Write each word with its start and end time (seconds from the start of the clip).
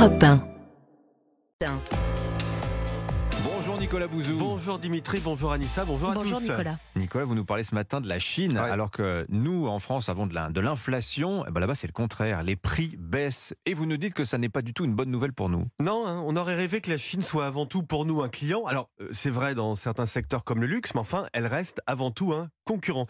Europe 0.00 0.22
1. 0.24 0.42
Bonjour 3.44 3.76
Nicolas 3.76 4.06
Bouzou. 4.06 4.34
Bonjour 4.38 4.78
Dimitri, 4.78 5.20
bonjour 5.22 5.52
Anissa, 5.52 5.84
bonjour, 5.84 6.12
Bonjour 6.14 6.38
à 6.38 6.40
tous. 6.40 6.46
Nicolas. 6.48 6.76
Nicolas, 6.96 7.24
vous 7.26 7.34
nous 7.34 7.44
parlez 7.44 7.64
ce 7.64 7.74
matin 7.74 8.00
de 8.00 8.08
la 8.08 8.18
Chine, 8.18 8.52
Ouais. 8.58 8.70
alors 8.70 8.90
que 8.90 9.26
nous, 9.28 9.66
en 9.66 9.78
France, 9.78 10.08
avons 10.08 10.26
de 10.26 10.60
l'inflation. 10.60 11.44
Eh 11.46 11.50
ben 11.50 11.60
là-bas, 11.60 11.74
c'est 11.74 11.86
le 11.86 11.92
contraire. 11.92 12.42
Les 12.42 12.56
prix 12.56 12.96
baissent. 12.98 13.54
Et 13.66 13.74
vous 13.74 13.84
nous 13.84 13.98
dites 13.98 14.14
que 14.14 14.24
ça 14.24 14.38
n'est 14.38 14.48
pas 14.48 14.62
du 14.62 14.72
tout 14.72 14.86
une 14.86 14.94
bonne 14.94 15.10
nouvelle 15.10 15.34
pour 15.34 15.50
nous. 15.50 15.66
Non, 15.80 16.06
hein, 16.06 16.22
on 16.24 16.34
aurait 16.34 16.54
rêvé 16.54 16.80
que 16.80 16.88
la 16.90 16.96
Chine 16.96 17.22
soit 17.22 17.44
avant 17.44 17.66
tout 17.66 17.82
pour 17.82 18.06
nous 18.06 18.22
un 18.22 18.30
client. 18.30 18.64
Alors, 18.64 18.88
euh, 19.02 19.08
c'est 19.12 19.28
vrai 19.30 19.54
dans 19.54 19.74
certains 19.74 20.06
secteurs 20.06 20.44
comme 20.44 20.62
le 20.62 20.66
luxe, 20.66 20.94
mais 20.94 21.00
enfin, 21.00 21.26
elle 21.34 21.46
reste 21.46 21.82
avant 21.86 22.10
tout 22.10 22.32
un 22.32 22.48
concurrent. 22.64 23.06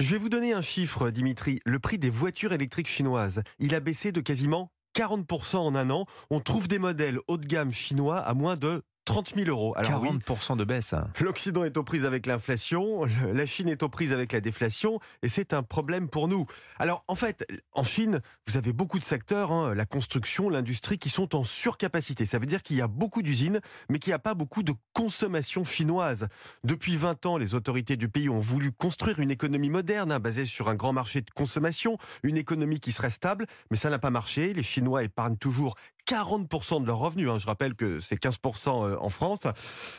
Je 0.00 0.10
vais 0.10 0.18
vous 0.18 0.28
donner 0.28 0.52
un 0.54 0.60
chiffre, 0.60 1.10
Dimitri. 1.10 1.60
Le 1.64 1.78
prix 1.78 1.98
des 1.98 2.10
voitures 2.10 2.52
électriques 2.52 2.88
chinoises, 2.88 3.42
il 3.60 3.76
a 3.76 3.80
baissé 3.80 4.10
de 4.10 4.20
quasiment 4.20 4.70
40% 4.96 5.56
en 5.56 5.74
un 5.74 5.90
an. 5.90 6.06
On 6.30 6.40
trouve 6.40 6.68
des 6.68 6.78
modèles 6.78 7.18
haut 7.28 7.36
de 7.36 7.46
gamme 7.46 7.70
chinois 7.70 8.18
à 8.18 8.32
moins 8.32 8.56
de 8.56 8.82
30 9.06 9.34
000 9.36 9.48
euros. 9.48 9.72
Alors 9.76 10.02
oui, 10.02 10.10
40% 10.10 10.56
de 10.58 10.64
baisse. 10.64 10.92
hein. 10.92 11.08
L'Occident 11.20 11.64
est 11.64 11.76
aux 11.78 11.84
prises 11.84 12.04
avec 12.04 12.26
l'inflation, 12.26 13.06
la 13.32 13.46
Chine 13.46 13.68
est 13.68 13.82
aux 13.82 13.88
prises 13.88 14.12
avec 14.12 14.32
la 14.32 14.40
déflation, 14.40 15.00
et 15.22 15.28
c'est 15.30 15.54
un 15.54 15.62
problème 15.62 16.08
pour 16.08 16.28
nous. 16.28 16.44
Alors, 16.78 17.04
en 17.08 17.14
fait, 17.14 17.46
en 17.72 17.82
Chine, 17.82 18.20
vous 18.46 18.56
avez 18.56 18.72
beaucoup 18.72 18.98
de 18.98 19.04
secteurs, 19.04 19.52
hein, 19.52 19.74
la 19.74 19.86
construction, 19.86 20.50
l'industrie, 20.50 20.98
qui 20.98 21.08
sont 21.08 21.34
en 21.36 21.44
surcapacité. 21.44 22.26
Ça 22.26 22.38
veut 22.38 22.46
dire 22.46 22.62
qu'il 22.62 22.76
y 22.76 22.82
a 22.82 22.88
beaucoup 22.88 23.22
d'usines, 23.22 23.60
mais 23.88 23.98
qu'il 23.98 24.10
n'y 24.10 24.14
a 24.14 24.18
pas 24.18 24.34
beaucoup 24.34 24.62
de 24.62 24.74
consommation 24.92 25.64
chinoise. 25.64 26.26
Depuis 26.64 26.96
20 26.96 27.24
ans, 27.26 27.38
les 27.38 27.54
autorités 27.54 27.96
du 27.96 28.08
pays 28.08 28.28
ont 28.28 28.40
voulu 28.40 28.72
construire 28.72 29.20
une 29.20 29.30
économie 29.30 29.70
moderne, 29.70 30.10
hein, 30.10 30.18
basée 30.18 30.44
sur 30.44 30.68
un 30.68 30.74
grand 30.74 30.92
marché 30.92 31.20
de 31.20 31.30
consommation, 31.30 31.96
une 32.24 32.36
économie 32.36 32.80
qui 32.80 32.90
serait 32.90 33.10
stable, 33.10 33.46
mais 33.70 33.76
ça 33.76 33.88
n'a 33.88 34.00
pas 34.00 34.10
marché. 34.10 34.52
Les 34.52 34.64
Chinois 34.64 35.04
épargnent 35.04 35.36
toujours 35.36 35.76
40% 36.06 36.82
de 36.82 36.86
leurs 36.86 36.98
revenus. 36.98 37.28
hein. 37.28 37.38
Je 37.38 37.46
rappelle 37.46 37.74
que 37.74 38.00
c'est 38.00 38.16
15% 38.20 38.84
euh, 38.84 38.96
en 39.00 39.10
France. 39.10 39.40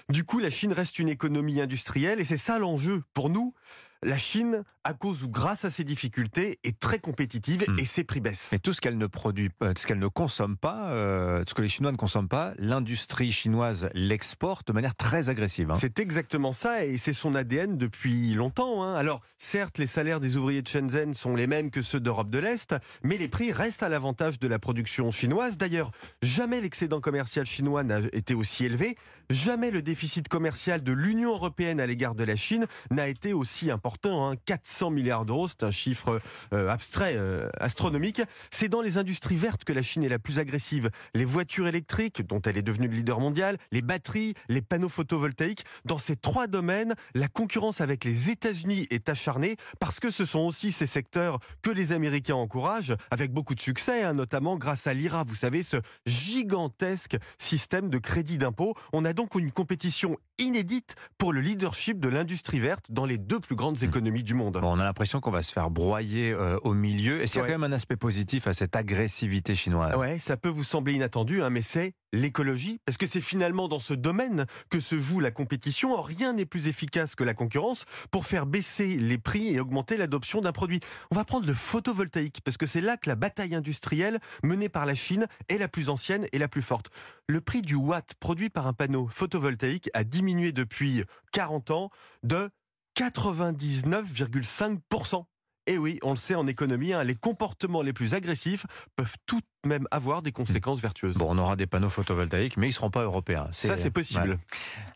Du 0.10 0.24
coup, 0.24 0.40
la 0.40 0.50
Chine 0.50 0.74
reste 0.74 1.00
une 1.00 1.10
économie 1.10 1.60
industrielle 1.62 2.20
et 2.20 2.26
c'est 2.26 2.38
ça 2.38 2.60
l'enjeu 2.60 3.04
pour 3.14 3.30
nous. 3.30 3.54
La 4.04 4.18
Chine, 4.18 4.64
à 4.84 4.94
cause 4.94 5.24
ou 5.24 5.30
grâce 5.30 5.66
à 5.66 5.72
ses 5.72 5.84
difficultés, 5.84 6.60
est 6.64 6.80
très 6.80 7.00
compétitive 7.00 7.64
Hmm. 7.68 7.80
et 7.80 7.86
ses 7.86 8.04
prix 8.04 8.20
baissent. 8.22 8.50
Mais 8.52 8.60
tout 8.60 8.72
ce 8.74 8.80
qu'elle 8.82 8.98
ne 8.98 9.08
produit, 9.08 9.50
euh, 9.64 9.74
ce 9.76 9.88
qu'elle 9.88 9.98
ne 10.00 10.08
consomme 10.08 10.56
pas, 10.56 10.90
euh, 10.92 11.44
ce 11.48 11.54
que 11.56 11.62
les 11.64 11.68
Chinois 11.70 11.92
ne 11.92 11.98
consomment 11.98 12.28
pas, 12.28 12.54
l'industrie 12.60 13.32
chinoise 13.32 13.90
l'exporte 13.94 14.68
de 14.68 14.74
manière 14.74 14.96
très 14.96 15.30
agressive. 15.30 15.72
hein. 15.72 15.78
C'est 15.80 16.00
exactement 16.00 16.54
ça 16.54 16.86
et 16.86 16.98
c'est 16.98 17.14
son 17.14 17.34
ADN 17.34 17.78
depuis 17.78 18.34
longtemps. 18.36 18.84
hein. 18.84 18.94
Alors, 18.94 19.22
certes, 19.40 19.80
les 19.80 19.88
salaires 19.88 20.20
des 20.20 20.38
ouvriers 20.38 20.62
de 20.62 20.68
Shenzhen 20.68 21.14
sont 21.16 21.36
les 21.36 21.48
mêmes 21.48 21.72
que 21.72 21.82
ceux 21.82 22.00
d'Europe 22.00 22.30
de 22.30 22.38
l'Est, 22.40 22.76
mais 23.04 23.18
les 23.18 23.28
prix 23.28 23.52
restent 23.52 23.84
à 23.84 23.90
l'avantage 23.90 24.40
de 24.40 24.48
la 24.48 24.60
production 24.60 25.10
chinoise. 25.10 25.58
D'ailleurs, 25.58 25.92
jamais 26.22 26.62
l'excédent 26.62 27.02
commercial 27.02 27.46
chinois 27.48 27.84
n'a 27.84 28.00
été 28.14 28.36
aussi 28.36 28.66
élevé, 28.66 28.96
jamais 29.32 29.72
le 29.72 29.82
déficit 29.82 30.28
commercial 30.28 30.84
de 30.84 30.92
l'Union 30.92 31.32
européenne 31.32 31.80
à 31.80 31.88
l'égard 31.88 32.14
de 32.14 32.24
la 32.24 32.36
Chine 32.36 32.68
n'a 32.92 33.08
été 33.08 33.34
aussi 33.34 33.72
important. 33.72 33.87
Hein. 34.06 34.34
400 34.46 34.92
milliards 34.92 35.26
d'euros, 35.26 35.48
c'est 35.48 35.64
un 35.64 35.72
chiffre 35.72 36.20
euh, 36.54 36.70
abstrait, 36.70 37.16
euh, 37.16 37.50
astronomique. 37.60 38.22
C'est 38.52 38.70
dans 38.70 38.82
les 38.82 38.98
industries 38.98 39.36
vertes 39.36 39.64
que 39.64 39.74
la 39.74 39.82
Chine 39.82 40.04
est 40.04 40.10
la 40.10 40.20
plus 40.20 40.40
agressive. 40.40 40.90
Les 41.14 41.26
voitures 41.26 41.68
électriques, 41.68 42.26
dont 42.26 42.42
elle 42.42 42.58
est 42.58 42.62
devenue 42.62 42.88
le 42.88 42.96
leader 42.96 43.20
mondial, 43.20 43.58
les 43.72 43.82
batteries, 43.82 44.34
les 44.50 44.62
panneaux 44.62 44.90
photovoltaïques. 44.90 45.64
Dans 45.86 45.98
ces 45.98 46.16
trois 46.16 46.48
domaines, 46.48 46.96
la 47.16 47.28
concurrence 47.28 47.82
avec 47.82 48.04
les 48.04 48.30
États-Unis 48.30 48.88
est 48.90 49.10
acharnée 49.10 49.56
parce 49.80 50.00
que 50.00 50.12
ce 50.12 50.26
sont 50.26 50.40
aussi 50.40 50.72
ces 50.72 50.88
secteurs 50.88 51.40
que 51.62 51.70
les 51.70 51.92
Américains 51.92 52.36
encouragent 52.36 52.96
avec 53.12 53.32
beaucoup 53.32 53.56
de 53.56 53.60
succès, 53.60 54.04
hein, 54.04 54.14
notamment 54.14 54.58
grâce 54.58 54.88
à 54.88 54.94
l'IRA. 54.94 55.24
Vous 55.24 55.36
savez, 55.36 55.64
ce 55.64 55.78
gigantesque 56.06 57.18
système 57.38 57.90
de 57.90 57.98
crédit 57.98 58.38
d'impôt. 58.38 58.76
On 58.94 59.06
a 59.06 59.14
donc 59.14 59.36
une 59.36 59.52
compétition 59.52 60.18
inédite 60.40 60.96
pour 61.18 61.34
le 61.34 61.42
leadership 61.42 62.00
de 62.00 62.10
l'industrie 62.10 62.60
verte 62.60 62.92
dans 62.92 63.06
les 63.06 63.18
deux 63.18 63.40
plus 63.40 63.56
grandes 63.56 63.77
économies 63.84 64.24
du 64.24 64.34
monde. 64.34 64.58
Bon, 64.60 64.76
on 64.76 64.80
a 64.80 64.84
l'impression 64.84 65.20
qu'on 65.20 65.32
va 65.32 65.42
se 65.42 65.52
faire 65.52 65.70
broyer 65.70 66.32
euh, 66.32 66.60
au 66.64 66.74
milieu. 66.74 67.22
Est-ce 67.22 67.34
qu'il 67.34 67.42
y 67.42 67.44
a 67.44 67.48
quand 67.48 67.60
même 67.60 67.72
un 67.72 67.76
aspect 67.76 67.98
positif 67.98 68.48
à 68.48 68.54
cette 68.54 68.76
agressivité 68.76 69.56
chinoise? 69.56 69.96
Ouais, 69.96 70.20
ça 70.20 70.38
peut 70.38 70.50
vous 70.50 70.64
sembler 70.64 70.94
inattendu, 70.94 71.42
hein, 71.42 71.50
mais 71.50 71.62
c'est 71.62 71.94
l'écologie, 72.14 72.80
parce 72.86 72.98
que 72.98 73.08
c'est 73.08 73.22
finalement 73.22 73.68
dans 73.68 73.80
ce 73.80 73.94
domaine 73.94 74.46
que 74.70 74.80
se 74.80 75.00
joue 75.00 75.20
la 75.20 75.32
compétition. 75.32 75.94
Or, 75.94 76.06
rien 76.06 76.34
n'est 76.34 76.46
plus 76.46 76.68
efficace 76.68 77.16
que 77.16 77.24
la 77.24 77.34
concurrence 77.34 77.86
pour 78.12 78.26
faire 78.26 78.46
baisser 78.46 78.88
les 78.96 79.18
prix 79.18 79.54
et 79.54 79.60
augmenter 79.60 79.98
l'adoption 79.98 80.42
d'un 80.42 80.52
produit. 80.52 80.80
On 81.12 81.16
va 81.16 81.26
prendre 81.26 81.48
le 81.48 81.54
photovoltaïque, 81.54 82.42
parce 82.44 82.58
que 82.58 82.66
c'est 82.66 82.82
là 82.82 82.98
que 82.98 83.10
la 83.10 83.16
bataille 83.16 83.56
industrielle 83.56 84.20
menée 84.44 84.70
par 84.70 84.86
la 84.86 84.96
Chine 84.96 85.28
est 85.50 85.58
la 85.58 85.68
plus 85.68 85.90
ancienne 85.90 86.26
et 86.32 86.38
la 86.38 86.48
plus 86.48 86.62
forte. 86.62 86.90
Le 87.28 87.42
prix 87.42 87.62
du 87.62 87.76
watt 87.76 88.14
produit 88.20 88.50
par 88.50 88.68
un 88.68 88.74
panneau 88.74 89.08
photovoltaïque 89.08 89.90
a 89.94 90.04
diminué 90.04 90.52
depuis 90.52 91.04
40 91.34 91.72
ans 91.72 91.90
de 92.24 92.50
99,5%. 92.98 95.26
Et 95.68 95.78
oui, 95.78 96.00
on 96.02 96.12
le 96.12 96.16
sait 96.16 96.36
en 96.36 96.48
économie, 96.48 96.94
hein, 96.94 97.04
les 97.04 97.16
comportements 97.16 97.82
les 97.82 97.92
plus 97.92 98.14
agressifs 98.14 98.66
peuvent 98.96 99.18
tout 99.26 99.42
de 99.42 99.70
même 99.70 99.86
avoir 99.92 100.22
des 100.22 100.32
conséquences 100.32 100.82
vertueuses. 100.82 101.18
Bon, 101.18 101.28
on 101.30 101.38
aura 101.38 101.58
des 101.58 101.68
panneaux 101.68 101.90
photovoltaïques, 101.90 102.56
mais 102.56 102.68
ils 102.68 102.70
ne 102.70 102.76
seront 102.76 102.90
pas 102.90 103.04
européens. 103.04 103.50
Ça, 103.52 103.76
c'est 103.76 103.92
possible. 103.92 104.30
Ouais. 104.30 104.38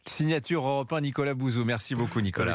Signature 0.05 0.65
européen 0.65 1.01
Nicolas 1.01 1.33
Bouzou. 1.33 1.65
Merci 1.65 1.93
beaucoup, 1.93 2.21
Nicolas. 2.21 2.45